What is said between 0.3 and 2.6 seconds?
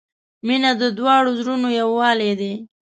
•مینه د دواړو زړونو یووالی دی.